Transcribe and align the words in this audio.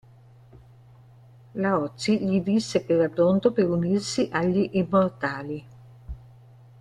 Laozi 1.53 2.21
gli 2.25 2.41
disse 2.41 2.83
che 2.85 2.93
era 2.93 3.07
pronto 3.07 3.51
per 3.51 3.69
unirsi 3.69 4.29
agli 4.31 4.67
Immortali. 4.73 5.63